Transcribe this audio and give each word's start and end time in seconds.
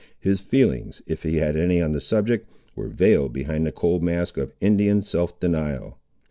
His 0.19 0.41
feelings, 0.41 1.03
if 1.05 1.21
he 1.21 1.35
had 1.35 1.55
any 1.55 1.79
on 1.79 1.91
the 1.91 2.01
subject, 2.01 2.49
were 2.75 2.87
veiled 2.87 3.33
behind 3.33 3.67
the 3.67 3.71
cold 3.71 4.01
mask 4.01 4.35
of 4.35 4.51
Indian 4.59 5.03
self 5.03 5.39
denial. 5.39 5.99